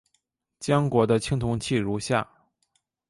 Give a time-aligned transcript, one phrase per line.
[0.59, 2.27] 江国的青铜器如下。